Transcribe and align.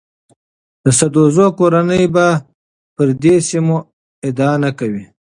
د 0.83 0.85
سدوزو 0.99 1.45
کورنۍ 1.59 2.03
به 2.13 2.27
پر 2.95 3.07
دې 3.23 3.35
سیمو 3.49 3.77
ادعا 4.27 4.53
نه 4.63 4.71
کوي. 4.79 5.03